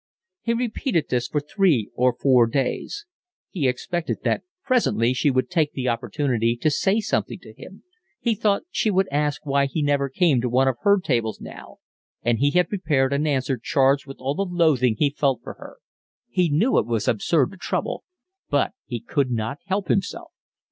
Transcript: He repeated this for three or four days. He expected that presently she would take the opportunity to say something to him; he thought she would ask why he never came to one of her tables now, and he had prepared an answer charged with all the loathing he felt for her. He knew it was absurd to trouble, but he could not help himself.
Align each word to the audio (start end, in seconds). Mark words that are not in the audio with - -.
He 0.41 0.53
repeated 0.55 1.09
this 1.09 1.27
for 1.27 1.39
three 1.39 1.91
or 1.93 2.11
four 2.19 2.47
days. 2.47 3.05
He 3.51 3.67
expected 3.67 4.17
that 4.23 4.41
presently 4.63 5.13
she 5.13 5.29
would 5.29 5.47
take 5.47 5.73
the 5.73 5.89
opportunity 5.89 6.55
to 6.57 6.71
say 6.71 6.99
something 6.99 7.37
to 7.37 7.53
him; 7.53 7.83
he 8.19 8.33
thought 8.33 8.63
she 8.71 8.89
would 8.89 9.07
ask 9.11 9.45
why 9.45 9.67
he 9.67 9.83
never 9.83 10.09
came 10.09 10.41
to 10.41 10.49
one 10.49 10.67
of 10.67 10.77
her 10.81 10.99
tables 10.99 11.39
now, 11.39 11.77
and 12.23 12.39
he 12.39 12.49
had 12.49 12.67
prepared 12.67 13.13
an 13.13 13.27
answer 13.27 13.59
charged 13.61 14.07
with 14.07 14.17
all 14.17 14.33
the 14.33 14.41
loathing 14.41 14.95
he 14.97 15.11
felt 15.11 15.41
for 15.43 15.53
her. 15.59 15.77
He 16.27 16.49
knew 16.49 16.79
it 16.79 16.87
was 16.87 17.07
absurd 17.07 17.51
to 17.51 17.57
trouble, 17.57 18.03
but 18.49 18.71
he 18.87 18.99
could 19.01 19.29
not 19.29 19.59
help 19.67 19.87
himself. 19.87 20.31